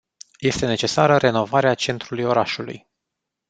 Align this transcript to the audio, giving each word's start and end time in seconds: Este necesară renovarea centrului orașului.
Este 0.39 0.65
necesară 0.65 1.17
renovarea 1.17 1.73
centrului 1.73 2.23
orașului. 2.23 2.87